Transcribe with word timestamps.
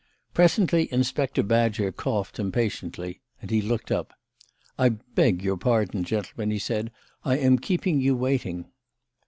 Presently 0.33 0.91
Inspector 0.91 1.43
Badger 1.43 1.91
coughed 1.91 2.39
impatiently 2.39 3.21
and 3.39 3.51
he 3.51 3.61
looked 3.61 3.91
up. 3.91 4.13
"I 4.75 4.89
beg 4.89 5.43
your 5.43 5.57
pardon, 5.57 6.03
gentlemen," 6.05 6.49
he 6.49 6.57
said. 6.57 6.89
"I 7.23 7.37
am 7.37 7.59
keeping 7.59 8.01
you 8.01 8.15
waiting." 8.15 8.65